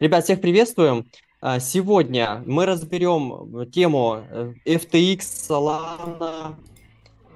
[0.00, 1.06] Ребят, всех приветствуем.
[1.40, 6.54] А, сегодня мы разберем тему э, FTX, Solana,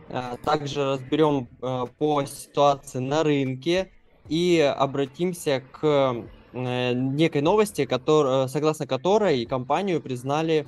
[0.09, 3.91] а, также разберем э, по ситуации на рынке
[4.29, 10.67] и обратимся к э, некой новости, который, согласно которой компанию признали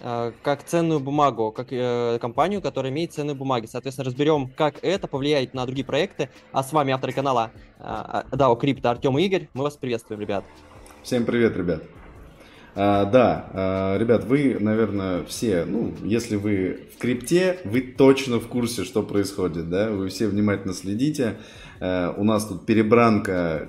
[0.00, 1.68] как ценную бумагу, как
[2.20, 3.66] компанию, которая имеет ценные бумаги.
[3.66, 6.28] Соответственно, разберем, как это повлияет на другие проекты.
[6.50, 9.48] А с вами авторы канала DAO Крипто Артем и Игорь.
[9.54, 10.44] Мы вас приветствуем, ребят.
[11.02, 11.82] Всем привет, ребят.
[12.76, 18.46] А, да, а, ребят, вы, наверное, все, ну, если вы в крипте, вы точно в
[18.46, 21.38] курсе, что происходит, да, вы все внимательно следите.
[21.80, 23.68] А, у нас тут перебранка,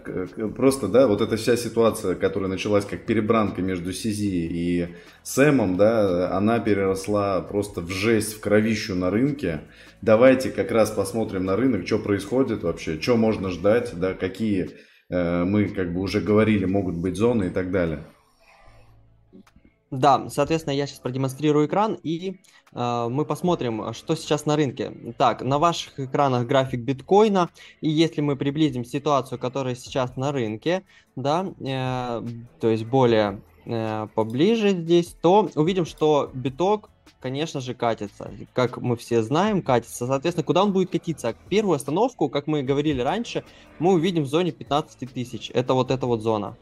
[0.56, 4.88] просто, да, вот эта вся ситуация, которая началась как перебранка между Сизи и
[5.24, 9.62] Сэмом, да, она переросла просто в жесть, в кровищу на рынке.
[10.04, 14.70] Давайте как раз посмотрим на рынок, что происходит вообще, что можно ждать, да, какие
[15.14, 18.04] мы как бы уже говорили, могут быть зоны и так далее.
[19.94, 22.40] Да, соответственно, я сейчас продемонстрирую экран и
[22.74, 24.92] э, мы посмотрим, что сейчас на рынке.
[25.20, 30.84] Так, на ваших экранах график биткоина, и если мы приблизим ситуацию, которая сейчас на рынке,
[31.16, 32.24] да, э,
[32.60, 36.90] то есть более э, поближе здесь, то увидим, что биток
[37.24, 38.32] конечно же, катится.
[38.52, 40.08] Как мы все знаем, катится.
[40.08, 41.34] Соответственно, куда он будет катиться?
[41.48, 43.46] Первую остановку, как мы говорили раньше,
[43.80, 45.50] мы увидим в зоне 15 тысяч.
[45.54, 46.58] Это вот эта вот зона.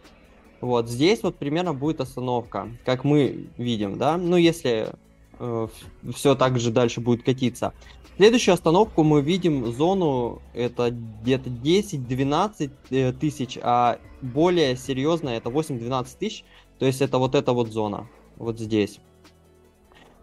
[0.62, 4.18] Вот здесь вот примерно будет остановка, как мы видим, да.
[4.18, 4.90] Ну, если
[5.40, 5.68] э,
[6.14, 7.74] все так же дальше будет катиться.
[8.18, 16.08] Следующую остановку мы видим зону, это где-то 10-12 э, тысяч, а более серьезная это 8-12
[16.20, 16.44] тысяч.
[16.82, 19.00] То есть это вот эта вот зона, вот здесь.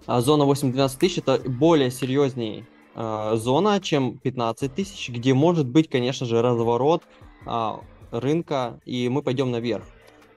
[0.06, 5.88] А зона 8-12 тысяч это более серьезнее э, зона, чем 15 тысяч, где может быть,
[5.88, 7.04] конечно же, разворот
[7.46, 7.70] э,
[8.10, 9.84] рынка, и мы пойдем наверх.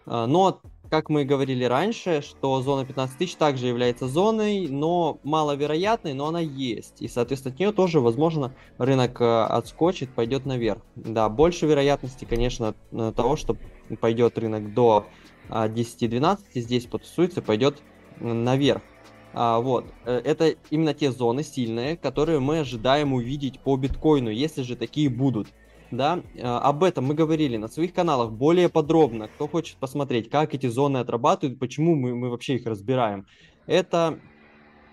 [0.05, 0.61] Э, но,
[0.91, 6.39] как мы говорили раньше, что зона 15 тысяч также является зоной, но маловероятной, но она
[6.39, 7.01] есть.
[7.01, 10.83] И, соответственно, от нее тоже, возможно, рынок э, отскочит, пойдет наверх.
[10.95, 13.57] Да, больше вероятности, конечно, того, что
[13.99, 17.81] пойдет рынок до э, 10-12, здесь потусуется, пойдет
[18.19, 18.81] наверх.
[19.33, 24.61] А, вот, э, это именно те зоны сильные, которые мы ожидаем увидеть по биткоину, если
[24.61, 25.47] же такие будут.
[25.89, 29.27] Да, э, об этом мы говорили на своих каналах более подробно.
[29.27, 33.25] Кто хочет посмотреть, как эти зоны отрабатывают, почему мы, мы вообще их разбираем.
[33.67, 34.19] Это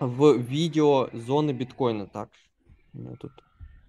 [0.01, 2.07] в видео зоны биткоина.
[2.07, 2.31] Так,
[3.21, 3.33] тут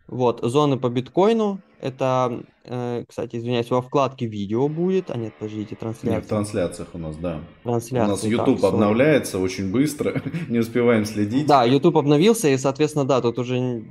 [0.10, 1.60] вот, зоны по биткоину.
[1.82, 5.12] Это, э, кстати, извиняюсь, во вкладке видео будет.
[5.12, 6.16] А нет, подождите, трансляция.
[6.16, 7.40] Нет, в трансляциях у нас, да.
[7.64, 8.08] Трансляция.
[8.08, 11.48] У нас YouTube так, обновляется очень быстро, не успеваем следить.
[11.48, 13.84] Да, YouTube обновился, и, соответственно, да, тут уже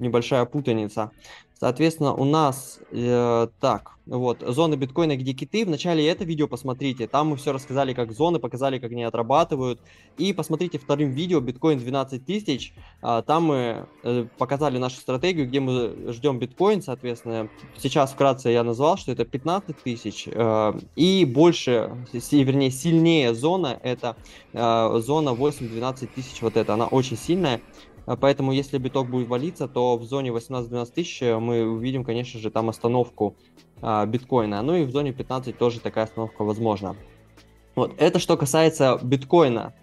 [0.00, 1.10] небольшая путаница.
[1.60, 5.66] Соответственно, у нас э, так, вот, зоны биткоина, где киты.
[5.66, 9.78] В начале это видео посмотрите, там мы все рассказали, как зоны, показали, как они отрабатывают.
[10.16, 12.72] И посмотрите вторым видео, биткоин 12 тысяч.
[13.02, 17.50] Э, там мы э, показали нашу стратегию, где мы ждем биткоин, соответственно.
[17.76, 20.28] Сейчас вкратце я назвал, что это 15 тысяч.
[20.32, 24.16] Э, и больше, вернее, сильнее зона, это
[24.54, 27.60] э, зона 8-12 тысяч, вот это, она очень сильная.
[28.10, 32.40] А поэтому, если биток будет валиться, то в зоне 18-12 тысяч э, мы увидим, конечно
[32.40, 33.36] же, там остановку
[33.80, 34.60] а, биткоина.
[34.62, 36.96] Ну и в зоне 15 тоже такая остановка возможна.
[37.76, 39.74] Вот, это что касается биткоина.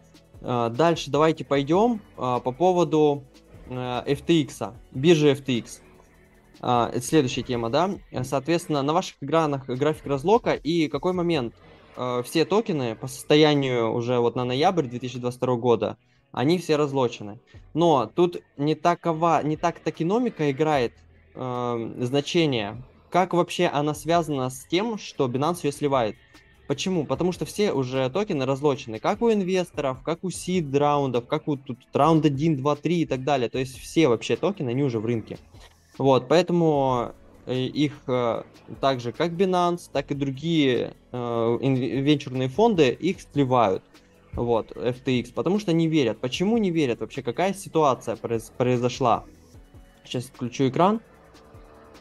[0.41, 3.23] А, дальше давайте пойдем по поводу
[3.69, 5.79] а, FTX, биржи FTX.
[6.59, 7.91] Это следующая тема, да.
[8.23, 11.53] Соответственно, на ваших экранах график разлока и какой момент
[12.25, 15.97] все токены по состоянию уже вот на ноябрь 2022 года
[16.31, 17.39] они все разлочены.
[17.73, 20.93] Но тут не такова, не так токеномика играет
[21.35, 26.15] э, значение, как вообще она связана с тем, что Binance ее сливает.
[26.67, 27.05] Почему?
[27.05, 31.55] Потому что все уже токены разлочены, как у инвесторов, как у сид раундов, как у
[31.55, 33.49] тут раунд 1, 2, 3 и так далее.
[33.49, 35.37] То есть все вообще токены, они уже в рынке.
[35.97, 37.13] Вот, поэтому
[37.45, 38.43] э, их э,
[38.81, 43.81] так же, как Binance, так и другие э, венчурные фонды, их сливают
[44.37, 46.19] вот, FTX, потому что не верят.
[46.21, 46.99] Почему не верят?
[47.01, 49.25] Вообще, какая ситуация произ произошла?
[50.05, 51.01] Сейчас включу экран,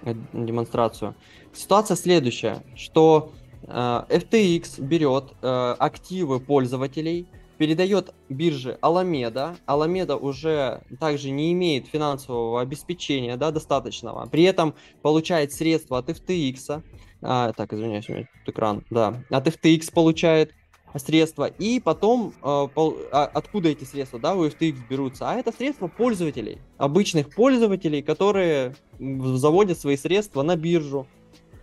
[0.02, 1.14] э, демонстрацию.
[1.54, 9.56] Ситуация следующая, что э, FTX берет э, активы пользователей, передает бирже Alameda.
[9.66, 14.26] Alameda уже также не имеет финансового обеспечения да, достаточного.
[14.26, 16.82] При этом получает средства от FTX.
[17.22, 18.84] А, так, извиняюсь, у меня тут экран.
[18.90, 20.52] Да, от FTX получает
[20.98, 25.88] средства, и потом э, а, откуда эти средства, да, у FTX берутся, а это средства
[25.88, 31.06] пользователей, обычных пользователей, которые заводят свои средства на биржу.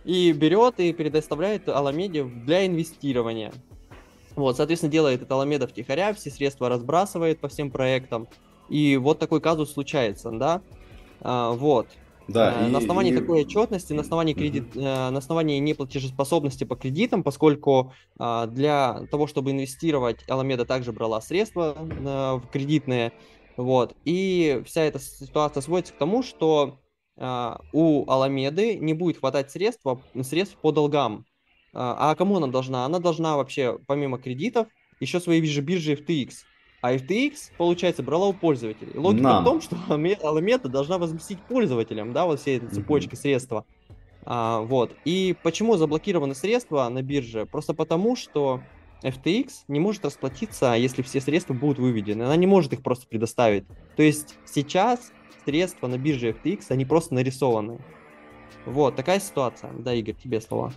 [0.04, 3.52] и берет и предоставляет Аламеде для инвестирования.
[4.36, 8.28] Вот, соответственно, делает это Аламеда втихаря, все средства разбрасывает по всем проектам,
[8.68, 10.60] и вот такой казус случается, да,
[11.20, 11.88] а, вот.
[12.28, 13.16] Да, э, и, на основании и...
[13.16, 19.26] такой отчетности, на основании, кредит, uh на основании неплатежеспособности по кредитам, поскольку а, для того,
[19.26, 23.12] чтобы инвестировать, Аламеда также брала средства в кредитные,
[23.56, 26.78] вот, и вся эта ситуация сводится к тому, что
[27.72, 29.84] у Аламеды не будет хватать средств,
[30.22, 31.24] средств по долгам.
[31.72, 32.84] А кому она должна?
[32.84, 34.66] Она должна вообще, помимо кредитов,
[34.98, 36.30] еще свои биржи FTX.
[36.84, 38.92] А FTX, получается, брала у пользователей.
[38.94, 39.42] Логика Нам.
[39.42, 43.18] в том, что Alameda должна возместить пользователям, да, вот все эти цепочки mm-hmm.
[43.18, 43.64] средства.
[44.26, 44.94] А, вот.
[45.06, 47.46] И почему заблокированы средства на бирже?
[47.46, 48.60] Просто потому, что
[49.02, 52.24] FTX не может расплатиться, если все средства будут выведены.
[52.24, 53.64] Она не может их просто предоставить.
[53.96, 55.10] То есть сейчас
[55.46, 57.78] средства на бирже FTX, они просто нарисованы.
[58.66, 59.72] Вот, такая ситуация.
[59.72, 60.70] Да, Игорь, тебе слова.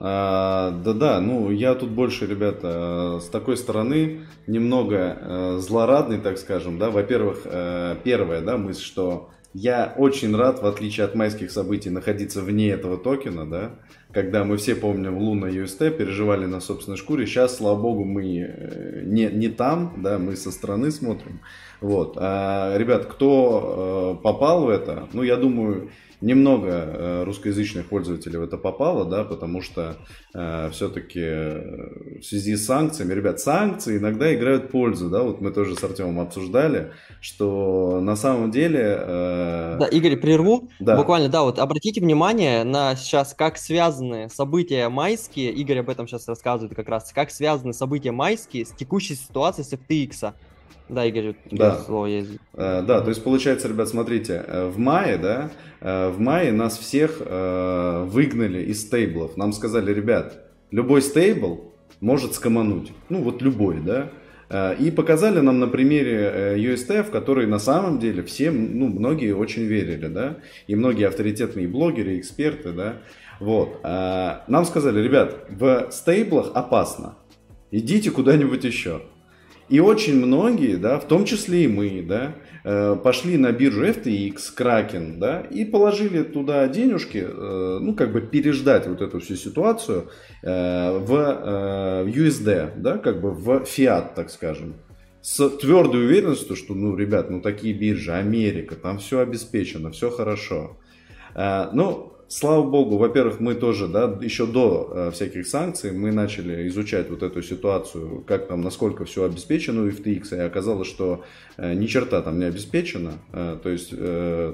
[0.00, 6.78] А, да-да, ну я тут больше, ребята, с такой стороны немного э, злорадный, так скажем,
[6.78, 6.90] да.
[6.90, 12.42] Во-первых, э, первая, да, мысль, что я очень рад, в отличие от майских событий, находиться
[12.42, 13.76] вне этого токена, да,
[14.12, 17.24] когда мы все помним Луна UST, переживали на собственной шкуре.
[17.26, 21.40] Сейчас, слава богу, мы э, не, не там, да, мы со стороны смотрим.
[21.84, 22.16] Вот.
[22.18, 25.90] А, ребят, кто попал в это, ну, я думаю,
[26.24, 29.96] немного э, русскоязычных пользователей в это попало, да, потому что
[30.32, 35.50] э, все-таки э, в связи с санкциями, ребят, санкции иногда играют пользу, да, вот мы
[35.50, 38.96] тоже с Артемом обсуждали, что на самом деле...
[38.98, 39.76] Э...
[39.80, 40.70] Да, Игорь, прерву.
[40.80, 40.96] Да.
[40.96, 46.26] Буквально, да, вот обратите внимание на сейчас, как связаны события майские, Игорь об этом сейчас
[46.26, 50.32] рассказывает как раз, как связаны события майские с текущей ситуацией с FTX.
[50.88, 51.78] Да, Игорь, да.
[51.78, 52.30] слово есть.
[52.52, 55.50] Э, да, то есть получается, ребят, смотрите, э, в мае, да,
[55.80, 59.36] э, в мае нас всех выгнали из стейблов.
[59.36, 62.92] Нам сказали, ребят, любой стейбл может скомануть.
[63.08, 64.10] Ну, вот любой, да.
[64.78, 69.62] И показали нам на примере UST, в который на самом деле все, ну, многие очень
[69.62, 70.36] верили, да,
[70.68, 72.96] и многие авторитетные блогеры, эксперты, да,
[73.40, 73.82] вот.
[73.82, 77.16] Нам сказали, ребят, в стейблах опасно,
[77.72, 79.00] идите куда-нибудь еще.
[79.68, 82.34] И очень многие, да, в том числе и мы, да,
[82.64, 88.20] э, пошли на биржу FTX, Kraken, да, и положили туда денежки, э, ну, как бы
[88.20, 90.10] переждать вот эту всю ситуацию
[90.42, 94.74] э, в USD, да, как бы в фиат, так скажем.
[95.22, 100.76] С твердой уверенностью, что, ну, ребят, ну, такие биржи, Америка, там все обеспечено, все хорошо.
[101.34, 107.10] Ну, слава богу, во-первых, мы тоже, да, еще до э, всяких санкций мы начали изучать
[107.10, 111.24] вот эту ситуацию, как там, насколько все обеспечено у FTX, и оказалось, что
[111.56, 113.94] э, ни черта там не обеспечено, э, то есть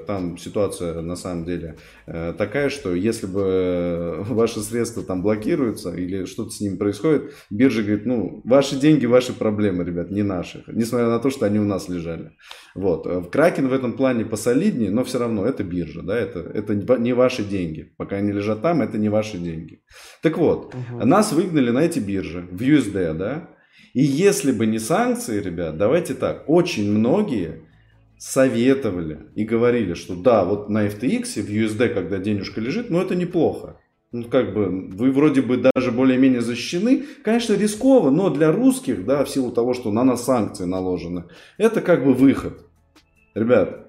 [0.05, 6.51] там ситуация на самом деле такая, что если бы ваши средства там блокируются или что-то
[6.51, 11.19] с ними происходит, биржа говорит, ну, ваши деньги, ваши проблемы, ребят, не наши, несмотря на
[11.19, 12.31] то, что они у нас лежали.
[12.75, 13.05] Вот.
[13.07, 17.13] Э, Кракен в этом плане посолиднее, но все равно это биржа, да, это, это не
[17.13, 17.93] ваши деньги.
[17.97, 19.81] Пока они лежат там, это не ваши деньги.
[20.21, 21.05] Так вот, угу.
[21.05, 23.49] нас выгнали на эти биржи, в USD, да,
[23.93, 27.63] и если бы не санкции, ребят, давайте так, очень многие
[28.17, 33.15] советовали и говорили, что да, вот на FTX, в USD, когда денежка лежит, ну это
[33.15, 33.80] неплохо.
[34.11, 37.05] Ну, как бы, вы вроде бы даже более-менее защищены.
[37.23, 41.25] Конечно, рисково, но для русских, да, в силу того, что на нас санкции наложены,
[41.57, 42.65] это как бы выход.
[43.33, 43.87] Ребят,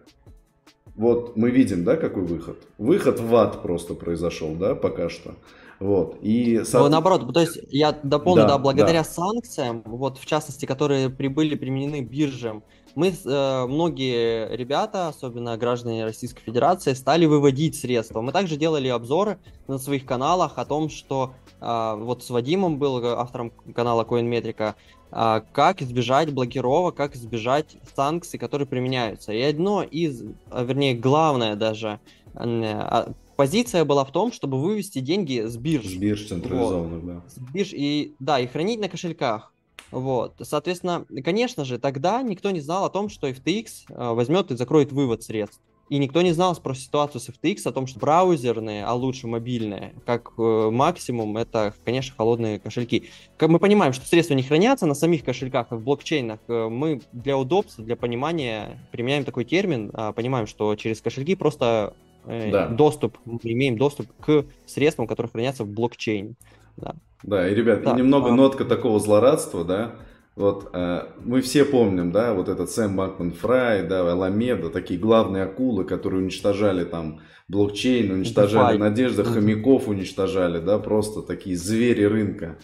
[0.95, 2.57] вот мы видим, да, какой выход?
[2.79, 5.35] Выход в ад просто произошел, да, пока что.
[5.81, 6.19] Вот.
[6.23, 6.89] И, со...
[6.89, 9.05] Наоборот, то есть я дополню, да, да благодаря да.
[9.05, 12.63] санкциям, вот в частности, которые прибыли применены биржам,
[12.95, 18.21] мы, э, многие ребята, особенно граждане Российской Федерации, стали выводить средства.
[18.21, 23.05] Мы также делали обзоры на своих каналах о том, что э, вот с Вадимом был
[23.05, 24.75] автором канала CoinMetrica,
[25.11, 29.33] э, как избежать блокировок, как избежать санкций, которые применяются.
[29.33, 32.01] И одно из, вернее, главное даже,
[32.35, 35.87] э, позиция была в том, чтобы вывести деньги с бирж.
[35.87, 37.07] С бирж централизованных, вот.
[37.07, 37.23] да.
[37.29, 39.52] С бирж и, да, и хранить на кошельках.
[39.93, 44.57] Вот, соответственно, конечно же, тогда никто не знал о том, что FTX э, возьмет и
[44.57, 45.61] закроет вывод средств.
[45.93, 49.93] И никто не знал про ситуацию с FTX, о том, что браузерные, а лучше мобильные,
[50.07, 53.11] как э, максимум, это, конечно, холодные кошельки.
[53.37, 56.41] Как мы понимаем, что средства не хранятся на самих кошельках, а в блокчейнах.
[56.49, 61.93] Э, мы для удобства, для понимания применяем такой термин, э, понимаем, что через кошельки просто
[62.25, 62.69] э, да.
[62.69, 66.37] доступ, мы имеем доступ к средствам, которые хранятся в блокчейне.
[66.79, 66.95] Да.
[67.23, 67.93] Да, и, ребят, да.
[67.93, 68.35] и немного а...
[68.35, 69.95] нотка такого злорадства, да.
[70.35, 75.43] Вот э, мы все помним, да, вот этот Сэм Бакман Фрай, да, Аламеда, такие главные
[75.43, 78.81] акулы, которые уничтожали там блокчейн, уничтожали DeFi.
[78.81, 82.57] надежды, хомяков уничтожали, да, просто такие звери рынка.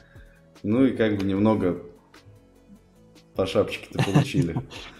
[0.63, 1.83] Ну и как бы немного
[3.37, 4.57] по шапочке-то получили.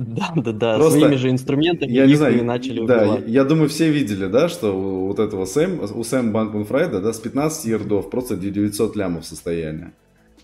[0.00, 3.68] Да, да, да, Просто, своими же инструментами я не знаю, начали Да, я, я думаю,
[3.68, 7.66] все видели, да, что у вот этого Сэм, у Сэм Банкман Фрайда, да, с 15
[7.66, 9.92] ярдов просто 900 лямов состояния.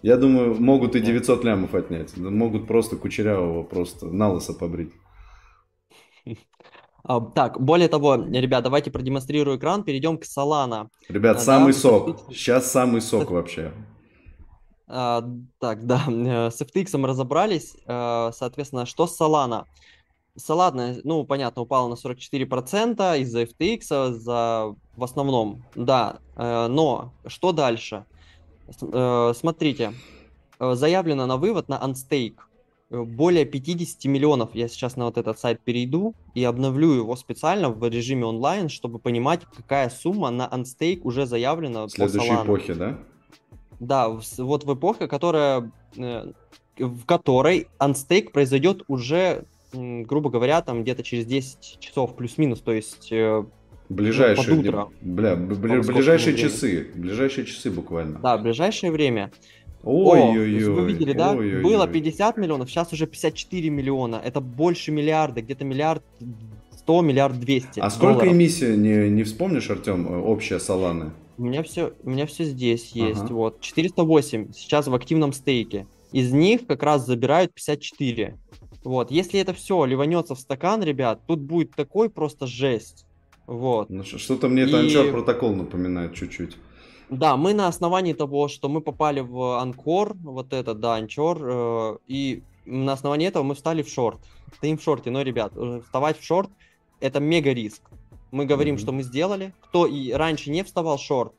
[0.02, 2.14] Я думаю, могут и 900 лямов отнять.
[2.18, 4.92] Могут просто Кучерявого просто на лысо побрить.
[7.08, 10.88] А, так, более того, ребят, давайте продемонстрирую экран, перейдем к Solana.
[11.08, 12.18] Ребят, а, самый сок.
[12.30, 13.70] Сейчас самый сок вообще.
[14.88, 15.28] А,
[15.58, 17.76] так, да, э, с FTX разобрались.
[17.86, 19.64] А, соответственно, что с Solana?
[20.38, 26.18] Solana, ну, понятно, упала на 44% из-за FTX, за, в основном, да.
[26.36, 28.04] Э, но что дальше?
[28.80, 29.92] Э, смотрите,
[30.60, 32.36] заявлено на вывод на Unstake
[32.88, 34.54] более 50 миллионов.
[34.54, 39.00] Я сейчас на вот этот сайт перейду и обновлю его специально в режиме онлайн, чтобы
[39.00, 41.86] понимать, какая сумма на Unstake уже заявлена.
[41.86, 42.98] В следующей эпохе, да?
[43.80, 46.32] Да, вот в эпохе, которая, э,
[46.78, 53.12] в которой анстейк произойдет уже, грубо говоря, там где-то через 10 часов плюс-минус, то есть
[53.12, 53.44] э,
[53.88, 58.18] Ближайшие, под утро, бля, бля, ближайшие часы, ближайшие часы буквально.
[58.18, 59.30] Да, ближайшее время.
[59.84, 60.64] Ой-ой-ой.
[60.64, 61.32] Вы видели, да?
[61.32, 64.20] Ой, ой, Было 50 миллионов, сейчас уже 54 миллиона.
[64.24, 66.02] Это больше миллиарда, где-то миллиард
[66.78, 68.32] 100, миллиард 200 А сколько долларов.
[68.32, 71.12] эмиссия, не, не вспомнишь, Артем, э, общая Соланы?
[71.38, 73.22] У меня все, у меня все здесь есть.
[73.22, 73.34] Ага.
[73.34, 75.86] Вот 408 сейчас в активном стейке.
[76.12, 78.38] Из них как раз забирают 54.
[78.84, 83.04] Вот, если это все ливанется в стакан, ребят, тут будет такой просто жесть.
[83.46, 83.90] Вот.
[83.90, 85.10] Ну, что-то мне это И...
[85.10, 86.56] протокол напоминает чуть-чуть.
[87.10, 91.96] Да, мы на основании того, что мы попали в Анкор, вот это, да, Анчор, э,
[92.08, 94.18] и на основании этого мы встали в шорт.
[94.56, 96.50] Стоим в шорте, но, ребят, э, вставать в шорт–
[97.00, 97.82] это мега риск.
[98.36, 98.80] Мы говорим, mm-hmm.
[98.80, 99.54] что мы сделали.
[99.62, 101.32] Кто и раньше не вставал шорт,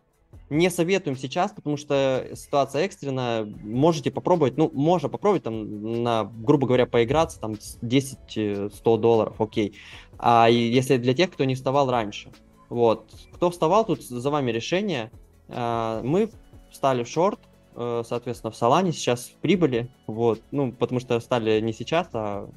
[0.50, 3.46] не советуем сейчас, потому что ситуация экстренная.
[3.46, 9.76] Можете попробовать, ну, можно попробовать там на, грубо говоря, поиграться, там 10-100 долларов, окей.
[10.18, 12.32] А если для тех, кто не вставал раньше.
[12.70, 13.14] Вот.
[13.34, 15.12] Кто вставал, тут за вами решение.
[15.50, 16.32] А, мы
[16.72, 21.60] встали в шорт, Э, соответственно, в Солане сейчас в прибыли, вот, ну, потому что стали
[21.60, 22.50] не сейчас, а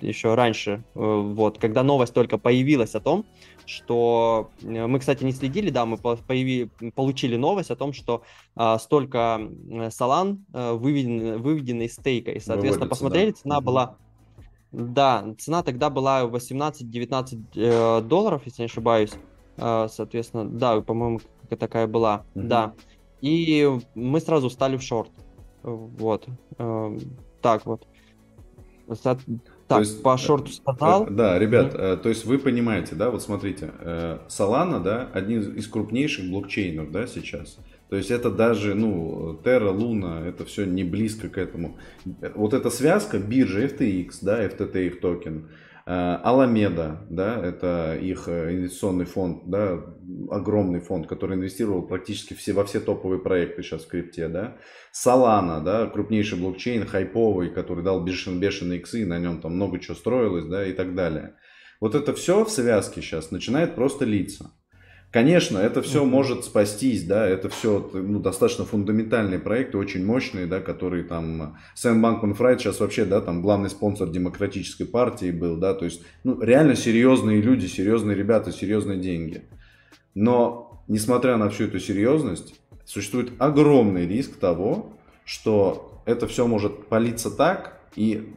[0.00, 3.24] еще раньше, э, вот, когда новость только появилась о том,
[3.66, 8.22] что э, мы, кстати, не следили, да, мы появи, получили новость о том, что
[8.54, 9.40] а, столько
[9.90, 13.36] Солан а, выведены, выведены из стейка, и, соответственно, Выводится, посмотрели, да.
[13.36, 13.96] цена была,
[14.70, 19.12] да, цена тогда была 18-19 э, долларов, если не ошибаюсь,
[19.56, 21.20] соответственно, да, по-моему,
[21.56, 22.46] такая была, угу.
[22.46, 22.74] да.
[23.22, 25.10] И мы сразу стали в шорт.
[25.62, 26.26] Вот.
[26.58, 26.98] Эм,
[27.40, 27.86] так вот.
[29.02, 29.20] Так,
[29.80, 31.06] есть, по шорту э, сказал.
[31.06, 31.96] Э, да, ребят, mm-hmm.
[31.98, 33.72] то есть вы понимаете, да, вот смотрите,
[34.28, 37.58] Solana, да, один из крупнейших блокчейнов, да, сейчас.
[37.88, 41.76] То есть это даже, ну, Terra, Luna, это все не близко к этому.
[42.34, 45.48] Вот эта связка биржи FTX, да, FTT их токен,
[45.84, 49.82] Аламеда, да, это их э, инвестиционный фонд, да,
[50.30, 54.58] огромный фонд, который инвестировал практически все, во все топовые проекты сейчас в крипте, да.
[54.92, 59.96] Solana, да, крупнейший блокчейн, хайповый, который дал бешеные, бешеные иксы, на нем там много чего
[59.96, 61.34] строилось, да, и так далее.
[61.80, 64.52] Вот это все в связке сейчас начинает просто литься.
[65.12, 66.08] Конечно, это все mm-hmm.
[66.08, 71.58] может спастись, да, это все ну, достаточно фундаментальные проекты, очень мощные, да, которые там...
[71.74, 76.00] Сэм Банкман Фрайд сейчас вообще, да, там главный спонсор демократической партии был, да, то есть,
[76.24, 79.42] ну, реально серьезные люди, серьезные ребята, серьезные деньги.
[80.14, 84.94] Но, несмотря на всю эту серьезность, существует огромный риск того,
[85.26, 88.32] что это все может палиться так, и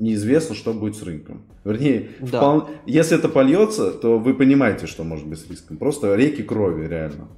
[0.00, 1.42] неизвестно, что будет с рынком.
[1.64, 2.40] Вернее, да.
[2.40, 2.68] впол...
[2.86, 5.76] если это польется, то вы понимаете, что может быть с риском.
[5.76, 7.28] Просто реки крови, реально.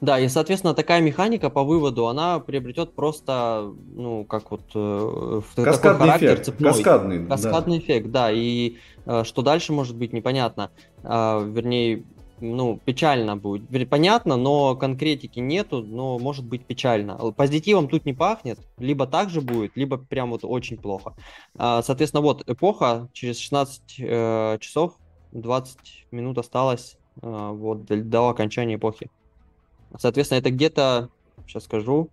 [0.00, 4.62] Да, и, соответственно, такая механика по выводу, она приобретет просто, ну, как вот...
[4.74, 6.44] Э, Каскадный характер эффект.
[6.44, 6.72] Цепной.
[6.72, 7.84] Каскадный, Каскадный да.
[7.84, 8.30] эффект, да.
[8.30, 8.76] И
[9.06, 10.70] э, что дальше может быть, непонятно.
[11.02, 12.04] Э, вернее,
[12.40, 13.88] ну, печально будет.
[13.88, 17.16] Понятно, но конкретики нету, но может быть печально.
[17.32, 21.14] Позитивом тут не пахнет, либо так же будет, либо прям вот очень плохо.
[21.56, 24.94] А, соответственно, вот эпоха, через 16 э, часов
[25.32, 29.10] 20 минут осталось э, вот до окончания эпохи.
[29.98, 31.08] Соответственно, это где-то,
[31.46, 32.08] сейчас скажу,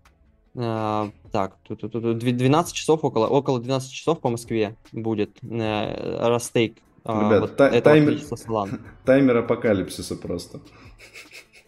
[0.56, 6.28] э, так, тут, тут, тут 12 часов, около, около 12 часов по Москве будет э,
[6.28, 8.20] растейк Ребят, вот та- таймер,
[9.06, 10.60] таймер апокалипсиса просто.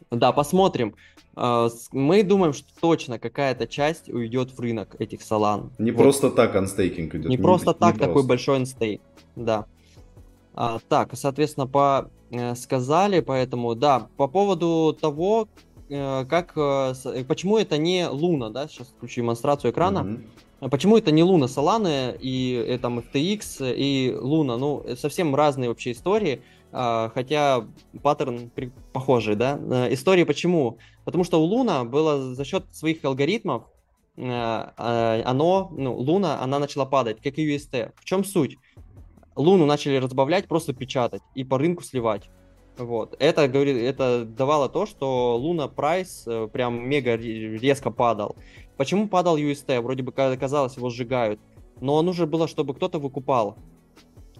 [0.10, 0.96] Да, посмотрим.
[1.36, 5.70] А, мы думаем, что точно какая-то часть уйдет в рынок этих Solana.
[5.78, 6.02] Не вот.
[6.02, 7.30] просто так анстейкинг идет.
[7.30, 8.28] Не, не просто так не такой просто.
[8.28, 9.02] большой анстейк,
[9.36, 9.66] да.
[10.56, 15.48] А, так, соответственно, по э, сказали, поэтому, да, по поводу того,
[15.90, 20.00] э, как, э, почему это не Луна, да, сейчас включу демонстрацию экрана.
[20.00, 20.24] Mm-hmm.
[20.60, 24.58] Почему это не Луна Solana и э, там FTX и Луна?
[24.58, 26.42] Ну, совсем разные вообще истории.
[26.72, 27.66] А, хотя
[28.02, 28.52] паттерн
[28.92, 29.60] похожий, да.
[29.60, 30.80] Э, истории почему?
[31.06, 33.64] Потому что у Луна было за счет своих алгоритмов,
[34.16, 37.92] э, а, оно, ну, Луна, она начала падать, как и UST.
[37.96, 38.58] В чем суть?
[39.36, 42.30] Луну начали разбавлять, просто печатать и по рынку сливать.
[42.78, 43.16] Вот.
[43.20, 48.36] Это, говорит, это давало то, что Луна прайс э, прям мега резко падал.
[48.78, 49.82] Почему падал UST?
[49.82, 51.40] Вроде бы казалось, его сжигают.
[51.82, 53.58] Но нужно было, чтобы кто-то выкупал.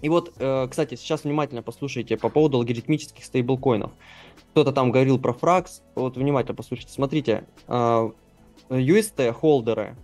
[0.02, 3.92] И вот, э, кстати, сейчас внимательно послушайте по поводу алгоритмических стейблкоинов.
[4.52, 5.82] Кто-то там говорил про фракс.
[5.96, 6.94] Вот внимательно послушайте.
[6.94, 8.12] Смотрите, э,
[8.70, 9.96] UST-холдеры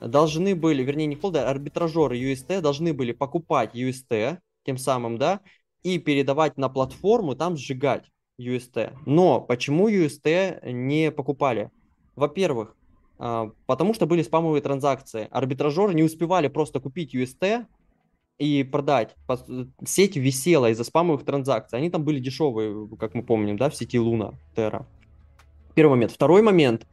[0.00, 5.40] должны были, вернее, не холдеры, а арбитражеры UST должны были покупать UST, тем самым, да,
[5.82, 8.10] и передавать на платформу, там сжигать
[8.40, 8.94] UST.
[9.06, 11.70] Но почему UST не покупали?
[12.16, 12.76] Во-первых,
[13.18, 15.28] потому что были спамовые транзакции.
[15.30, 17.66] Арбитражеры не успевали просто купить UST,
[18.38, 19.14] и продать.
[19.84, 21.78] Сеть висела из-за спамовых транзакций.
[21.78, 24.86] Они там были дешевые, как мы помним, да, в сети Луна, Терра.
[25.74, 26.12] Первый момент.
[26.12, 26.86] Второй момент,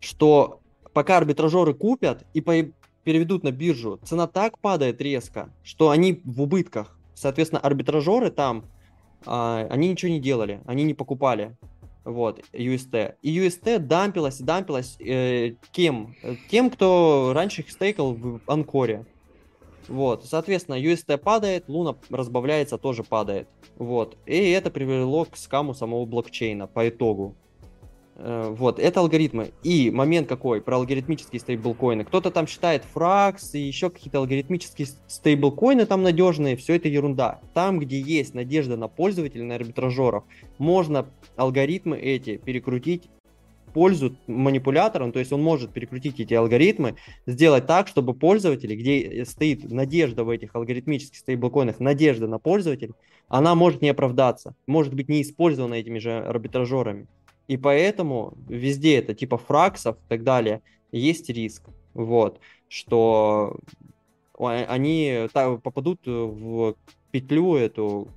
[0.00, 0.60] что
[0.94, 6.98] пока арбитражеры купят и переведут на биржу, цена так падает резко, что они в убытках.
[7.14, 8.64] Соответственно, арбитражеры там,
[9.26, 11.56] а, они ничего не делали, они не покупали.
[12.04, 13.14] Вот, UST.
[13.22, 16.14] И UST дампилась и дампилась э, кем?
[16.50, 19.06] Тем, кто раньше их стейкал в Анкоре.
[19.88, 23.48] Вот, соответственно, UST падает, Луна разбавляется, тоже падает.
[23.76, 27.34] Вот, и это привело к скаму самого блокчейна по итогу.
[28.16, 29.52] Э, вот, это алгоритмы.
[29.62, 32.04] И момент какой, про алгоритмические стейблкоины.
[32.04, 37.40] Кто-то там считает фракс и еще какие-то алгоритмические стейблкоины там надежные, все это ерунда.
[37.54, 40.24] Там, где есть надежда на пользователей, на арбитражеров,
[40.58, 41.06] можно
[41.36, 43.08] алгоритмы эти перекрутить
[43.72, 46.94] пользу манипулятором, то есть он может перекрутить эти алгоритмы,
[47.26, 52.94] сделать так, чтобы пользователи, где стоит надежда в этих алгоритмических стейблкоинах, надежда на пользователей,
[53.26, 57.08] она может не оправдаться, может быть не использована этими же арбитражерами.
[57.48, 63.58] И поэтому везде это типа фраксов и так далее, есть риск, вот, что
[64.38, 65.28] они
[65.62, 66.74] попадут в
[67.10, 68.08] петлю эту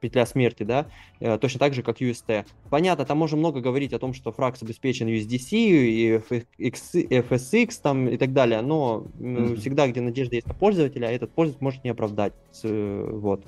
[0.00, 0.86] петля смерти, да,
[1.20, 2.46] э, точно так же, как UST.
[2.70, 8.16] Понятно, там можно много говорить о том, что фракс обеспечен USDC и FSX там и
[8.16, 9.56] так далее, но mm-hmm.
[9.56, 12.32] всегда, где надежда есть на пользователя, этот пользователь может не оправдать.
[12.62, 13.44] Вот.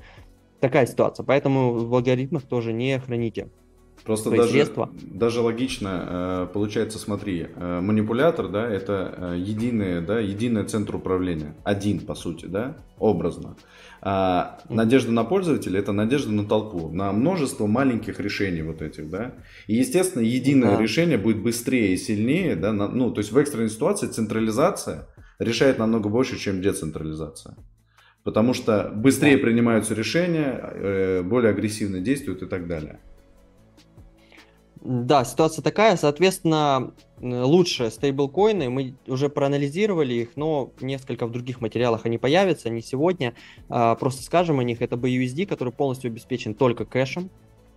[0.61, 1.25] Такая ситуация.
[1.25, 3.49] Поэтому в алгоритмах тоже не храните.
[4.05, 4.91] Просто даже, средства.
[5.03, 12.01] даже логично э, получается, смотри, э, манипулятор, да, это единый, да, единый центр управления, один
[12.01, 13.57] по сути, да, образно.
[14.07, 19.33] А надежда на пользователя это надежда на толпу, на множество маленьких решений вот этих, да.
[19.67, 20.83] И, естественно, единое да.
[20.83, 22.75] решение будет быстрее и сильнее, да.
[22.75, 27.57] На, ну, то есть в экстренной ситуации централизация решает намного больше, чем децентрализация.
[28.25, 29.43] Потому что быстрее да.
[29.43, 33.01] принимаются решения, э, более агрессивно действуют и так далее.
[34.85, 42.05] Да, ситуация такая, соответственно, лучшие стейблкоины, мы уже проанализировали их, но несколько в других материалах
[42.05, 43.33] они появятся, не сегодня.
[43.71, 47.31] А, просто скажем о них, это BUSD, который полностью обеспечен только кэшем,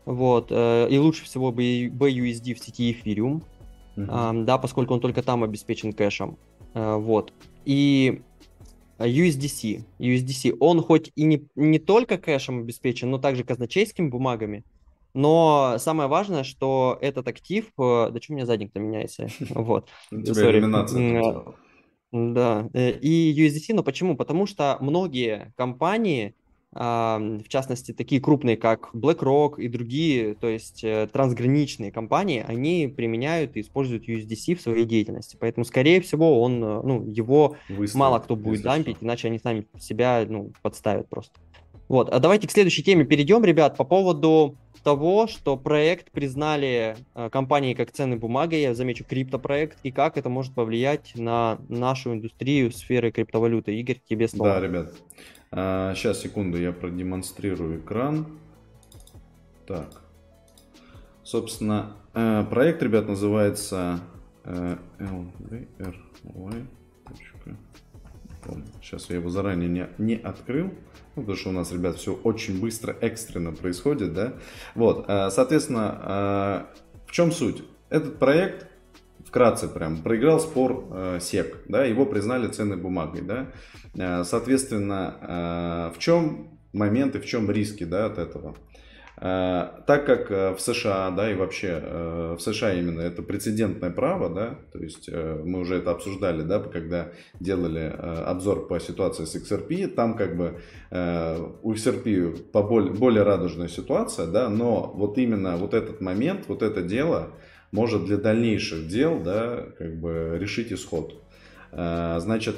[0.03, 3.41] вот, э, и лучше всего BUSD в сети Ethereum,
[3.95, 4.43] mm-hmm.
[4.43, 6.37] да, поскольку он только там обеспечен кэшем,
[6.73, 7.31] э, вот.
[7.63, 8.21] И
[8.99, 14.65] USDC, USDC, он хоть и не, не только кэшем обеспечен, но также казначейскими бумагами,
[15.17, 17.65] но самое важное, что этот актив...
[17.79, 19.29] Э, да что у меня задник-то меняется?
[19.49, 19.89] Вот.
[20.11, 21.43] Иллюминация.
[22.11, 22.69] Да.
[22.73, 24.15] Э, и USDC, но почему?
[24.15, 26.35] Потому что многие компании,
[26.71, 33.57] в частности, такие крупные, как BlackRock и другие, то есть э, трансграничные компании, они применяют
[33.57, 35.37] и используют USDC в своей деятельности.
[35.39, 40.23] Поэтому, скорее всего, он, ну, его Выставит, мало кто будет дампить, иначе они сами себя
[40.29, 41.39] ну, подставят просто.
[41.87, 47.29] Вот, а давайте к следующей теме перейдем, ребят, по поводу того, что проект признали э,
[47.29, 52.71] компании как ценной бумагой, я замечу криптопроект, и как это может повлиять на нашу индустрию
[52.71, 53.77] сферы криптовалюты.
[53.77, 54.53] Игорь, тебе слово.
[54.53, 54.93] Да, ребят.
[55.51, 58.27] А, сейчас, секунду, я продемонстрирую экран.
[59.65, 59.89] Так.
[61.23, 63.99] Собственно, э, проект, ребят, называется
[64.45, 66.65] э, LVRY.
[68.81, 70.71] Сейчас я его заранее не, не открыл.
[71.17, 74.33] Ну, потому что у нас, ребят, все очень быстро, экстренно происходит, да.
[74.75, 77.63] Вот, э, соответственно, э, в чем суть?
[77.89, 78.67] Этот проект
[79.25, 83.47] вкратце прям, проиграл спор э, СЕК, да, его признали ценной бумагой, да.
[83.95, 88.55] Э, соответственно, в чем моменты, в чем риски, да, от этого?
[89.19, 93.89] Э, так как э, в США, да, и вообще э, в США именно это прецедентное
[93.89, 99.35] право, да, то есть мы уже это обсуждали, да, когда делали обзор по ситуации с
[99.35, 105.57] XRP, там как бы у XRP по более, более радужная ситуация, да, но вот именно
[105.57, 107.29] вот этот момент, вот это дело
[107.71, 111.23] может для дальнейших дел, да, как бы решить исход.
[111.71, 112.55] Значит,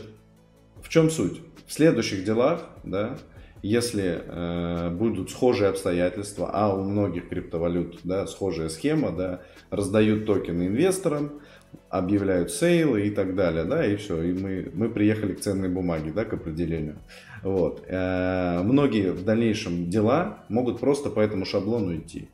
[0.82, 1.42] в чем суть?
[1.66, 3.18] В следующих делах, да,
[3.62, 10.68] если э, будут схожие обстоятельства, а у многих криптовалют да, схожая схема, да, раздают токены
[10.68, 11.42] инвесторам,
[11.90, 16.12] объявляют сейлы и так далее, да, и все, и мы, мы приехали к ценной бумаге,
[16.12, 16.98] да, к определению.
[17.44, 17.84] Вот.
[17.88, 22.30] Э, многие в дальнейшем дела могут просто по этому шаблону идти.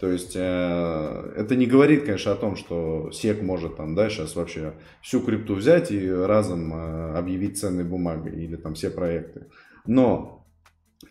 [0.00, 4.36] То есть э, это не говорит, конечно, о том, что СЕК может там, да, сейчас
[4.36, 9.46] вообще всю крипту взять и разом э, объявить ценной бумагой или там все проекты.
[9.86, 10.37] Но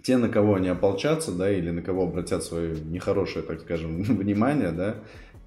[0.03, 4.71] те, на кого они ополчатся, да, или на кого обратят свое нехорошее, так скажем, внимание,
[4.71, 4.95] да,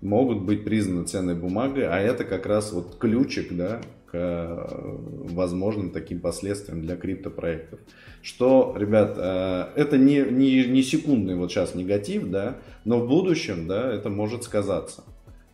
[0.00, 4.96] могут быть признаны ценной бумагой, а это как раз вот ключик, да, к э,
[5.32, 7.78] возможным таким последствиям для криптопроектов.
[8.22, 13.68] Что, ребят, э, это не, не, не секундный вот сейчас негатив, да, но в будущем,
[13.68, 15.04] да, это может сказаться.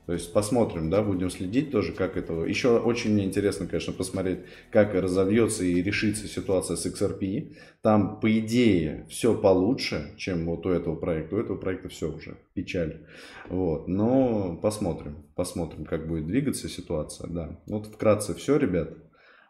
[0.06, 2.44] То есть посмотрим, да, будем следить тоже, как это...
[2.44, 4.38] Еще очень мне интересно, конечно, посмотреть,
[4.70, 7.56] как разовьется и решится ситуация с XRP.
[7.82, 11.34] Там, по идее, все получше, чем вот у этого проекта.
[11.34, 13.04] У этого проекта все уже, печаль.
[13.48, 17.60] Вот, но посмотрим, посмотрим, как будет двигаться ситуация, да.
[17.66, 18.90] Вот вкратце все, ребят,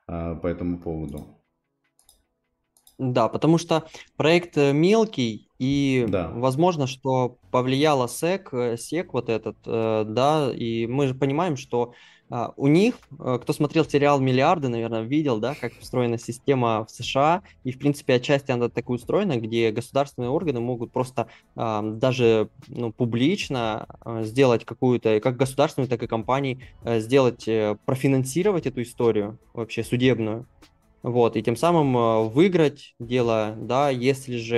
[0.06, 1.36] а, по этому поводу.
[2.98, 6.30] Да, потому что проект э, мелкий, и да.
[6.34, 11.92] возможно, что повлияло SEC, SEC вот этот, э, да, и мы же понимаем, что
[12.28, 16.90] а, у них, э, кто смотрел сериал «Миллиарды», наверное, видел, да, как устроена система в
[16.90, 21.82] США, и, в принципе, отчасти она так и устроена, где государственные органы могут просто а,
[21.82, 23.86] даже ну, публично
[24.22, 27.48] сделать какую-то, как государственную, так и компании, сделать,
[27.84, 30.46] профинансировать эту историю вообще судебную,
[31.06, 34.56] вот, и тем самым э, выиграть дело, да, если же,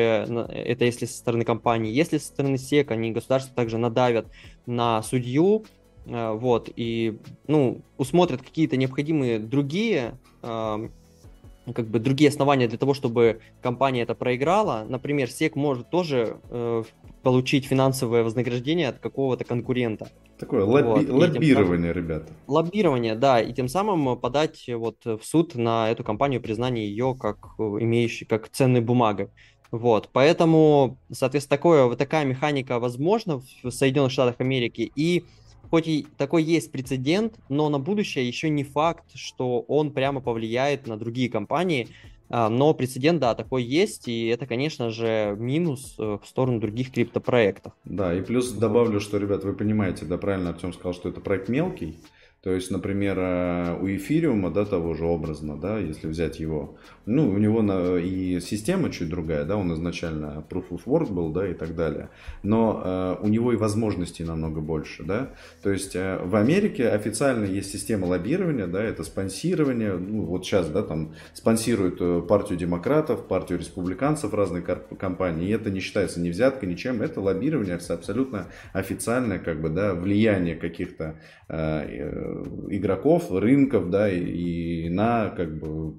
[0.49, 4.29] это если со стороны компании, если со стороны СЕК, они государство также надавят
[4.65, 5.67] на судью,
[6.07, 13.41] э, вот, и, ну, усмотрят какие-то необходимые другие как бы другие основания для того, чтобы
[13.61, 14.87] компания это проиграла.
[14.89, 16.83] Например, СЕК может тоже э,
[17.23, 20.09] получить финансовое вознаграждение от какого-то конкурента.
[20.39, 21.09] Такое лобби- вот.
[21.09, 22.33] лоббирование, самым, ребята.
[22.47, 27.39] Лоббирование, да, и тем самым подать вот в суд на эту компанию признание ее как
[27.59, 29.31] имеющей, как ценной бумагой.
[29.71, 35.25] Вот, поэтому, соответственно, такое, такая механика возможна в Соединенных Штатах Америки, и
[35.71, 40.87] хоть и такой есть прецедент, но на будущее еще не факт, что он прямо повлияет
[40.87, 41.89] на другие компании,
[42.31, 47.73] но прецедент, да, такой есть, и это, конечно же, минус э, в сторону других криптопроектов.
[47.85, 51.49] Да, и плюс добавлю, что, ребят, вы понимаете, да, правильно Артем сказал, что это проект
[51.49, 51.99] мелкий,
[52.43, 57.29] то есть, например, э, у эфириума, да, того же образно, да, если взять его, ну,
[57.29, 61.49] у него на, и система чуть другая, да, он изначально Proof of Work был, да,
[61.49, 62.11] и так далее,
[62.45, 65.31] но э, у него и возможностей намного больше, да,
[65.65, 70.69] то есть э, в Америке официально есть система лоббирования, да, это спонсирование, ну, вот сейчас,
[70.69, 76.31] да, там спонсируют э, партию демократов, партию республиканцев, разные компании, и это не считается ни
[76.31, 81.17] взяткой, ничем, это лоббирование, это абсолютно официальное, как бы, да, влияние каких-то
[81.49, 82.28] э,
[82.69, 85.95] игроков, рынков, да, и, на как бы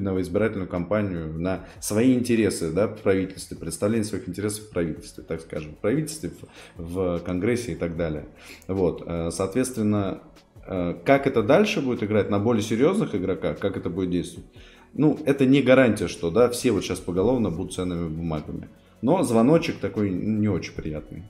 [0.00, 5.40] на избирательную кампанию, на свои интересы, да, в правительстве, представление своих интересов в правительстве, так
[5.40, 6.30] скажем, в правительстве,
[6.76, 8.26] в, в Конгрессе и так далее.
[8.66, 10.20] Вот, э, соответственно,
[10.66, 14.48] э, как это дальше будет играть на более серьезных игроках, как это будет действовать,
[14.92, 18.68] ну, это не гарантия, что, да, все вот сейчас поголовно будут ценными бумагами.
[19.02, 21.22] Но звоночек такой не очень приятный.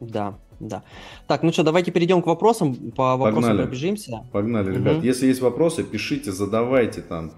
[0.00, 0.82] Да, да.
[1.26, 2.74] Так, ну что, давайте перейдем к вопросам.
[2.92, 3.62] По вопросам Погнали.
[3.62, 4.24] пробежимся.
[4.32, 4.78] Погнали, угу.
[4.78, 5.04] ребят.
[5.04, 7.32] Если есть вопросы, пишите, задавайте там.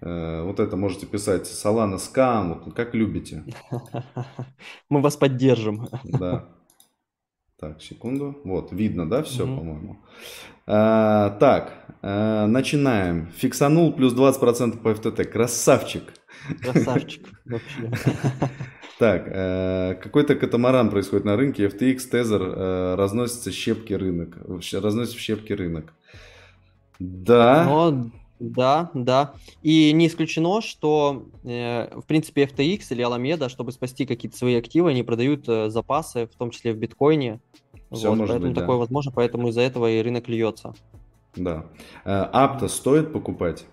[0.00, 3.44] Э, вот это можете писать Солана Скам, вот, как любите.
[4.90, 5.88] Мы вас поддержим.
[6.04, 6.48] Да.
[7.58, 8.36] Так, секунду.
[8.44, 9.56] Вот, видно, да, все, угу.
[9.56, 9.96] по-моему.
[10.66, 11.72] А, так,
[12.02, 13.28] а, начинаем.
[13.36, 15.24] Фиксанул плюс 20% по FTT.
[15.24, 16.12] Красавчик.
[16.60, 17.90] Красавчик, вообще.
[18.98, 24.38] Так, э, какой-то катамаран происходит на рынке, FTX, Tether э, разносится щепки рынок,
[24.72, 25.92] разносит в щепки рынок.
[27.00, 27.64] Да.
[27.64, 29.34] Но, да, да.
[29.62, 34.90] И не исключено, что, э, в принципе, FTX или Alameda, чтобы спасти какие-то свои активы,
[34.90, 37.40] они продают э, запасы, в том числе в биткоине.
[37.90, 38.60] Все вот, может поэтому быть, да.
[38.60, 40.74] такое возможно, поэтому из-за этого и рынок льется.
[41.34, 41.66] Да.
[42.04, 43.66] Апто стоит покупать?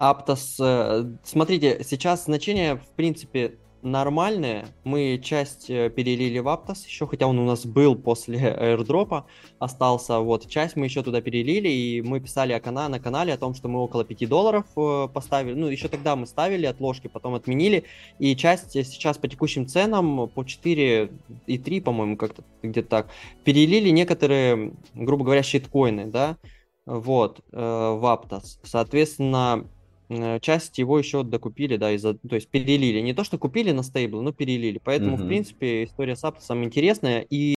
[0.00, 4.66] Э, смотрите, сейчас значения, в принципе, нормальные.
[4.82, 9.26] Мы часть э, перелили в Aptos еще, хотя он у нас был после airdropа,
[9.58, 10.18] остался.
[10.18, 13.54] Вот, часть мы еще туда перелили, и мы писали о кана на канале о том,
[13.54, 15.54] что мы около 5 долларов э, поставили.
[15.54, 17.84] Ну, еще тогда мы ставили отложки, потом отменили.
[18.18, 21.10] И часть сейчас по текущим ценам по 4
[21.46, 23.10] и 3, по-моему, как-то где-то так.
[23.44, 26.38] Перелили некоторые, грубо говоря, щиткоины, да,
[26.86, 27.56] вот, в
[28.04, 28.58] Aptos.
[28.62, 29.73] Соответственно, Э,
[30.40, 33.00] часть его еще докупили, да, из-за, то есть перелили.
[33.00, 34.80] Не то, что купили на стейбл, но перелили.
[34.82, 35.24] Поэтому, uh-huh.
[35.24, 37.20] в принципе, история с Аптосом интересная.
[37.30, 37.54] И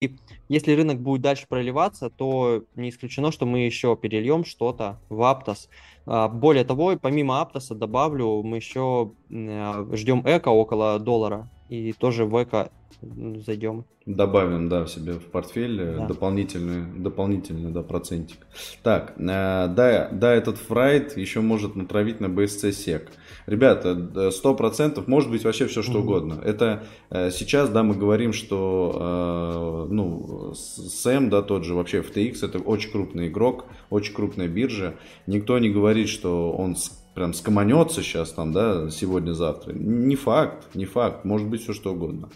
[0.49, 5.69] если рынок будет дальше проливаться, то не исключено, что мы еще перельем что-то в Аптос.
[6.07, 11.49] А, более того, помимо Аптоса добавлю, мы еще э, ждем эко около доллара.
[11.69, 12.71] И тоже в эко
[13.03, 13.85] зайдем.
[14.07, 16.07] Добавим, да, себе в портфель э, да.
[16.07, 18.47] дополнительный, дополнительный, да, процентик.
[18.85, 23.11] Так, э, да, да, этот фрайт еще может натравить на BSC сек.
[23.47, 26.41] Ребята, сто процентов, может быть вообще все что угодно.
[26.45, 32.45] Это э, сейчас, да, мы говорим, что, э, ну, Сэм, да, тот же вообще FTX,
[32.45, 34.95] это очень крупный игрок, очень крупная биржа.
[35.29, 36.77] Никто не говорит, что он
[37.15, 39.73] прям скоманется сейчас там, да, сегодня-завтра.
[39.73, 42.31] Не факт, не факт, может быть все что угодно.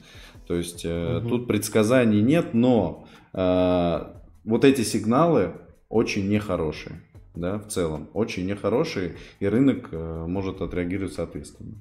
[0.47, 1.29] То есть угу.
[1.29, 4.01] тут предсказаний нет, но э,
[4.45, 5.53] вот эти сигналы
[5.89, 7.03] очень нехорошие,
[7.35, 11.77] да, в целом, очень нехорошие, и рынок э, может отреагировать соответственно.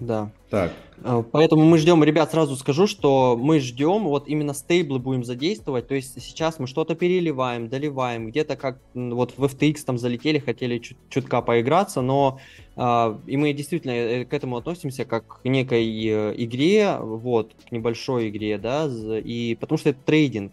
[0.00, 0.32] Да.
[0.50, 0.72] Так.
[1.02, 5.86] А, поэтому мы ждем, ребят, сразу скажу, что мы ждем, вот именно стейблы будем задействовать,
[5.86, 10.78] то есть сейчас мы что-то переливаем, доливаем, где-то как вот в FTX там залетели, хотели
[10.78, 12.40] чуть чутка поиграться, но
[12.76, 17.70] э, и мы действительно э, к этому относимся как к некой э, игре, вот, к
[17.70, 20.52] небольшой игре, да, и потому что это трейдинг,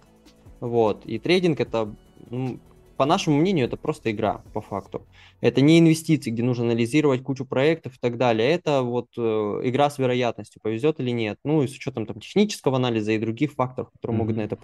[0.59, 1.93] вот, и трейдинг это
[2.29, 2.59] ну,
[3.01, 5.07] по нашему мнению, это просто игра, по факту.
[5.41, 8.47] Это не инвестиции, где нужно анализировать кучу проектов и так далее.
[8.51, 9.21] Это вот э,
[9.63, 11.39] игра с вероятностью, повезет или нет.
[11.43, 14.19] Ну и с учетом там технического анализа и других факторов, которые mm-hmm.
[14.19, 14.55] могут на это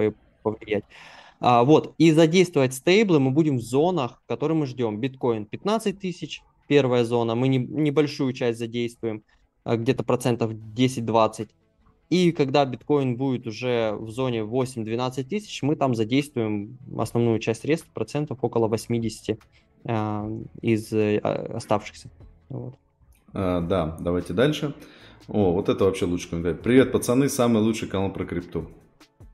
[0.44, 0.84] повлиять.
[1.40, 5.00] А, вот, и задействовать стейблы мы будем в зонах, которые мы ждем.
[5.00, 9.24] Биткоин 15 тысяч, первая зона, мы не, небольшую часть задействуем,
[9.64, 11.50] а, где-то процентов 10-20.
[12.10, 17.90] И когда биткоин будет уже в зоне 8-12 тысяч, мы там задействуем основную часть средств,
[17.94, 19.38] процентов около 80
[19.84, 22.10] э, из э, оставшихся.
[22.48, 22.76] Вот.
[23.34, 24.74] А, да, давайте дальше.
[25.28, 26.58] О, вот это вообще лучше комментарий.
[26.58, 28.70] Привет, пацаны, самый лучший канал про крипту.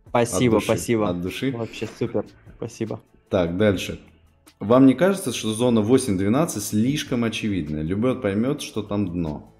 [0.08, 1.10] Спасибо, от души, спасибо.
[1.10, 1.52] От души.
[1.52, 2.26] Вообще супер,
[2.58, 3.02] спасибо.
[3.30, 4.00] Так, дальше.
[4.60, 7.84] Вам не кажется, что зона 8-12 слишком очевидная?
[7.84, 9.53] Любой поймет, что там дно.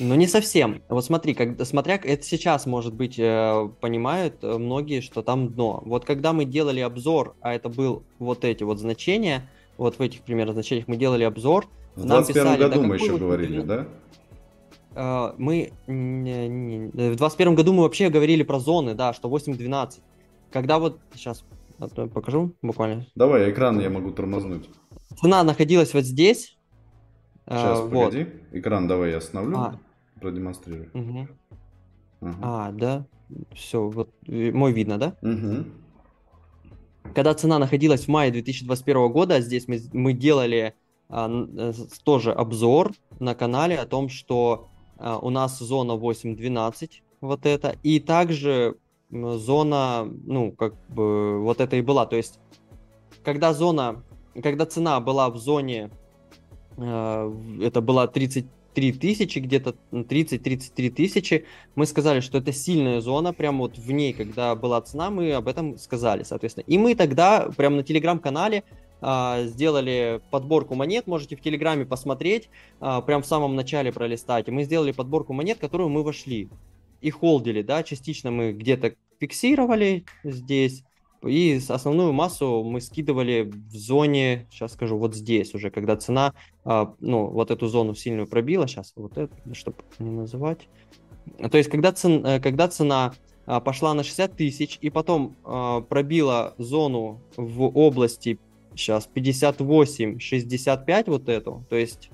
[0.00, 0.82] Ну, не совсем.
[0.88, 5.82] Вот смотри, как, смотря, это сейчас, может быть, э, понимают э, многие, что там дно.
[5.84, 10.22] Вот когда мы делали обзор, а это был вот эти вот значения, вот в этих
[10.22, 11.66] примерно значениях мы делали обзор.
[11.96, 13.88] В 21 году да, мы еще говорили, да?
[14.94, 20.00] Э, мы не, не, в 21 году мы вообще говорили про зоны, да, что 8-12.
[20.52, 21.44] Когда вот, сейчас
[21.78, 23.06] покажу буквально.
[23.14, 24.68] Давай, экран я могу тормознуть.
[25.20, 26.56] Цена находилась вот здесь.
[27.46, 28.24] Сейчас, а, погоди.
[28.24, 28.58] Вот.
[28.58, 29.56] Экран давай я остановлю.
[29.56, 29.78] А,
[30.20, 30.90] продемонстрирую.
[30.94, 31.28] Угу.
[32.20, 32.38] Ага.
[32.42, 33.06] А, да.
[33.54, 35.16] Все, вот мой видно, да?
[35.22, 35.64] Угу.
[37.14, 40.74] Когда цена находилась в мае 2021 года, здесь мы, мы делали
[41.08, 41.72] а, э,
[42.04, 48.00] тоже обзор на канале о том, что а, у нас зона 8.12, вот это, и
[48.00, 48.76] также
[49.10, 52.04] зона, ну, как бы, вот это и была.
[52.06, 52.38] То есть,
[53.24, 54.04] когда зона,
[54.42, 55.90] когда цена была в зоне,
[56.76, 61.46] э, это была 30 33 тысячи, где-то 30-33 тысячи.
[61.74, 65.48] Мы сказали, что это сильная зона, прям вот в ней, когда была цена, мы об
[65.48, 66.64] этом сказали, соответственно.
[66.66, 68.64] И мы тогда прям на телеграм-канале
[69.00, 72.48] а, сделали подборку монет, можете в Телеграме посмотреть,
[72.80, 74.48] а, прям в самом начале пролистать.
[74.48, 76.48] И мы сделали подборку монет, которую мы вошли
[77.00, 80.82] и холдили, да, частично мы где-то фиксировали здесь,
[81.22, 86.94] и основную массу мы скидывали в зоне, сейчас скажу, вот здесь уже, когда цена, а,
[87.00, 90.68] ну, вот эту зону сильную пробила, сейчас вот это, чтобы не называть.
[91.50, 93.14] То есть, когда, цен, э, когда цена
[93.46, 98.38] а, пошла на 60 тысяч и потом а, пробила зону в области,
[98.74, 102.10] сейчас, 58-65 вот эту, то есть,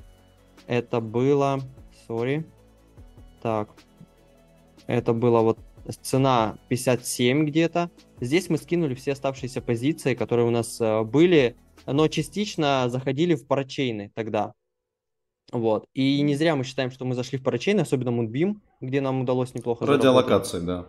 [0.66, 1.60] это было,
[2.08, 2.46] sorry,
[3.42, 3.68] так,
[4.86, 5.58] это было вот
[6.02, 7.90] цена 57 где-то.
[8.20, 13.46] Здесь мы скинули все оставшиеся позиции, которые у нас э, были, но частично заходили в
[13.46, 14.54] парачейны тогда.
[15.52, 15.86] Вот.
[15.94, 19.54] И не зря мы считаем, что мы зашли в парачейны, особенно Moonbeam, где нам удалось
[19.54, 20.30] неплохо Ради заработать.
[20.30, 20.86] аллокации, да.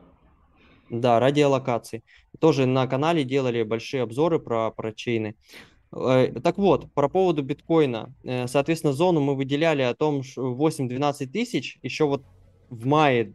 [0.89, 2.03] Да, ради аллокации.
[2.39, 5.35] Тоже на канале делали большие обзоры про, про чейны.
[5.91, 8.13] Э, так вот, про поводу биткоина.
[8.23, 12.23] Э, соответственно, зону мы выделяли о том, что 8-12 тысяч еще вот
[12.69, 13.33] в мае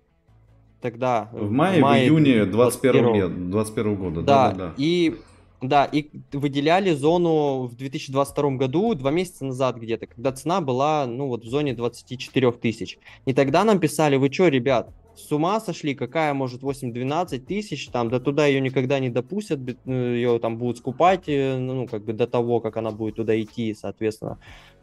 [0.80, 1.28] тогда.
[1.32, 4.22] В мае, в, мае, в июне 21, 21 года.
[4.22, 5.16] Да, да, да, и
[5.60, 11.28] да, и выделяли зону в 2022 году, два месяца назад где-то, когда цена была, ну,
[11.28, 12.98] вот в зоне 24 тысяч.
[13.26, 18.08] И тогда нам писали, вы что, ребят, с ума сошли, какая может 8-12 тысяч, там,
[18.08, 22.14] да туда ее никогда не допустят, э, ее там будут скупать, э, ну, как бы
[22.14, 24.38] до того, как она будет туда идти, соответственно.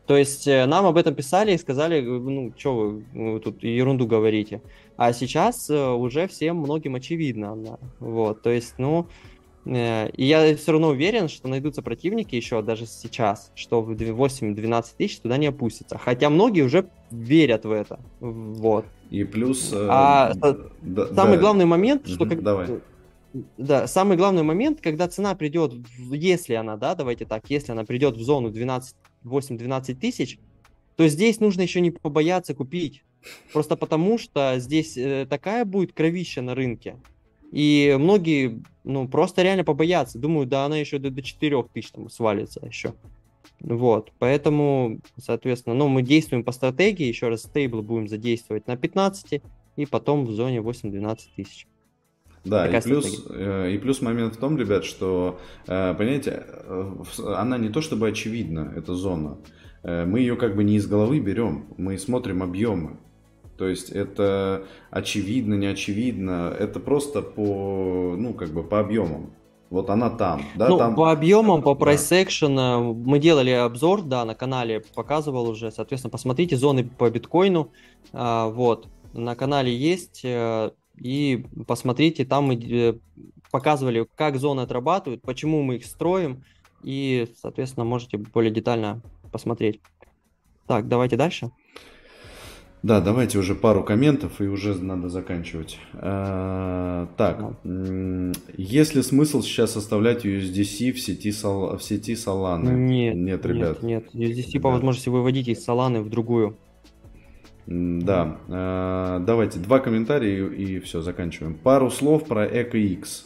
[0.07, 4.07] То есть э, нам об этом писали и сказали, ну, что вы, вы тут ерунду
[4.07, 4.61] говорите.
[4.95, 9.07] А сейчас уже всем многим очевидно, вот, то есть, ну,
[9.67, 14.85] Э, и я все равно уверен, что найдутся противники еще даже сейчас, что в 8-12
[14.97, 15.97] тысяч туда не опустится.
[15.97, 17.99] Хотя многие уже верят в это.
[18.19, 18.85] Вот.
[19.09, 19.71] И плюс...
[19.73, 20.33] Э, а
[20.81, 21.41] да, самый да.
[21.41, 22.23] главный момент, что...
[22.23, 22.43] Угу, как...
[22.43, 22.67] Давай.
[23.57, 25.73] Да, самый главный момент, когда цена придет,
[26.11, 28.95] если она, да, давайте так, если она придет в зону 12,
[29.27, 30.39] 8-12 тысяч,
[30.95, 33.03] то здесь нужно еще не побояться купить.
[33.53, 36.95] Просто потому, что здесь э, такая будет кровища на рынке,
[37.51, 40.19] и многие, ну, просто реально побоятся.
[40.19, 42.93] Думают, да, она еще до, до 4 тысяч там свалится еще.
[43.59, 49.41] Вот, поэтому, соответственно, ну, мы действуем по стратегии, еще раз, стейбл будем задействовать на 15
[49.77, 51.67] и потом в зоне 8-12 тысяч.
[52.47, 56.93] Да, и плюс, э, и плюс момент в том, ребят, что, э, понимаете, э,
[57.35, 59.37] она не то чтобы очевидна, эта зона.
[59.83, 62.97] Мы ее как бы не из головы берем, мы смотрим объемы.
[63.57, 69.31] То есть это очевидно, не очевидно, это просто по, ну, как бы по объемам.
[69.69, 70.95] Вот она там, да, ну, там...
[70.95, 72.79] по объемам, по price action да.
[72.79, 77.71] мы делали обзор, да, на канале показывал уже, соответственно, посмотрите зоны по биткоину,
[78.13, 80.23] а, вот, на канале есть,
[80.97, 82.93] и посмотрите, там мы э,
[83.51, 86.43] показывали, как зоны отрабатывают, почему мы их строим,
[86.83, 89.81] и, соответственно, можете более детально посмотреть.
[90.67, 91.51] Так, давайте дальше.
[92.83, 95.79] Да, давайте уже пару комментов и уже надо заканчивать.
[95.93, 97.57] А, так,
[98.55, 102.71] есть ли смысл сейчас оставлять USDC в сети, в сети Solana?
[102.71, 103.81] Нет, нет, ребят.
[103.81, 104.31] Нет, нет.
[104.31, 104.59] USDC да.
[104.59, 106.57] по возможности выводить из Solana в другую.
[107.67, 111.55] Да, а, давайте два комментария и, и все, заканчиваем.
[111.55, 113.25] Пару слов про EcoX.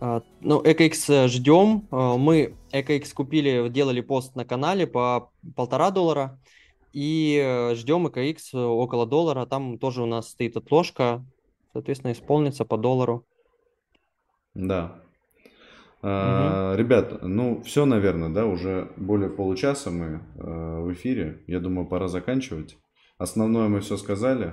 [0.00, 1.86] А, ну, EcoX ждем.
[1.92, 6.40] А, мы EcoX купили, делали пост на канале по полтора доллара.
[6.92, 9.46] И э, ждем э, около доллара.
[9.46, 11.24] Там тоже у нас стоит отложка.
[11.72, 13.26] Соответственно, исполнится по доллару.
[14.54, 15.03] Да.
[16.06, 21.42] А, ребят, ну все, наверное, да, уже более получаса мы э, в эфире.
[21.46, 22.76] Я думаю, пора заканчивать.
[23.16, 24.52] Основное мы все сказали.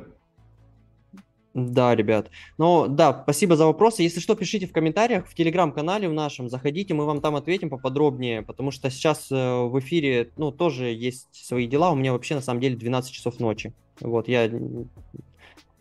[1.54, 2.30] Да, ребят.
[2.58, 4.04] Ну, да, спасибо за вопросы.
[4.04, 6.48] Если что, пишите в комментариях в телеграм-канале в нашем.
[6.48, 11.28] Заходите, мы вам там ответим поподробнее, потому что сейчас э, в эфире, ну, тоже есть
[11.34, 11.92] свои дела.
[11.92, 13.74] У меня вообще, на самом деле, 12 часов ночи.
[14.00, 14.50] Вот, я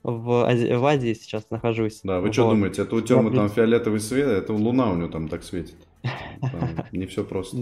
[0.03, 2.01] в, Ази- в Азии сейчас нахожусь.
[2.05, 2.33] Да, вы вот.
[2.33, 5.77] что думаете, это у Тёмы там фиолетовый свет, это луна у него там так светит.
[6.41, 7.59] Там не все просто.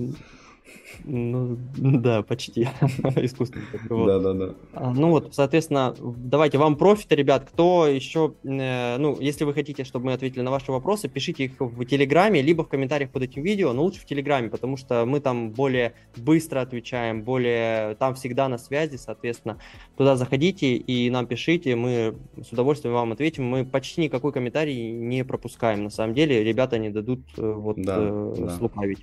[1.04, 2.68] Ну, да, почти.
[3.16, 3.64] Искусственно.
[3.88, 4.06] Вот.
[4.06, 4.90] Да, да, да.
[4.92, 7.48] Ну вот, соответственно, давайте вам профита, ребят.
[7.50, 11.52] Кто еще, э, ну, если вы хотите, чтобы мы ответили на ваши вопросы, пишите их
[11.58, 15.20] в Телеграме, либо в комментариях под этим видео, но лучше в Телеграме, потому что мы
[15.20, 19.58] там более быстро отвечаем, более, там всегда на связи, соответственно.
[19.96, 23.44] Туда заходите и нам пишите, мы с удовольствием вам ответим.
[23.44, 26.42] Мы почти никакой комментарий не пропускаем, на самом деле.
[26.42, 28.56] Ребята не дадут э, вот да, э, да.
[28.56, 29.00] слукавить.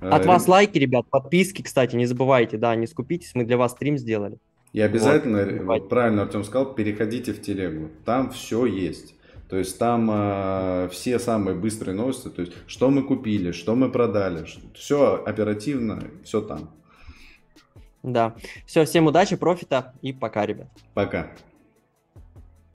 [0.00, 3.98] От вас лайки, ребят, подписки, кстати, не забывайте, да, не скупитесь, мы для вас стрим
[3.98, 4.38] сделали.
[4.72, 9.14] И обязательно, вот, вот правильно Артем сказал, переходите в телегу, там все есть.
[9.48, 13.90] То есть там э, все самые быстрые новости, то есть что мы купили, что мы
[13.90, 16.70] продали, все оперативно, все там.
[18.04, 18.36] Да.
[18.64, 20.68] Все, всем удачи, профита и пока, ребят.
[20.94, 21.32] Пока.